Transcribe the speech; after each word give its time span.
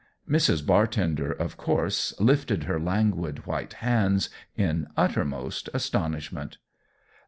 Mrs. 0.27 0.65
Bartender, 0.65 1.31
of 1.31 1.57
course, 1.57 2.19
lifted 2.19 2.63
her 2.63 2.79
languid 2.79 3.45
white 3.45 3.73
hands 3.73 4.31
in 4.57 4.87
uttermost 4.97 5.69
astonishment. 5.75 6.57